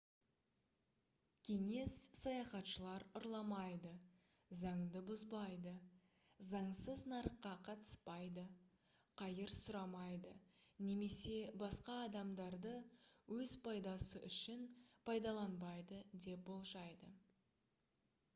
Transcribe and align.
кеңес 1.47 1.95
саяхатшылар 2.19 3.03
ұрламайды 3.19 3.89
заңды 4.61 5.01
бұзбайды 5.09 5.73
заңсыз 6.47 7.03
нарыққа 7.11 7.51
қатыспайды 7.67 8.45
қайыр 9.23 9.53
сұрамайды 9.57 10.31
немесе 10.87 11.37
басқа 11.65 11.97
адамдарды 12.07 12.71
өз 13.37 13.53
пайдасы 13.67 14.23
үшін 14.31 14.65
пайдаланбайды 15.11 16.01
деп 16.27 16.43
болжайды 16.51 17.11